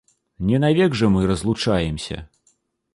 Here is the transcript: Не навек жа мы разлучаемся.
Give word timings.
Не 0.51 0.59
навек 0.63 0.97
жа 1.01 1.09
мы 1.17 1.27
разлучаемся. 1.33 2.27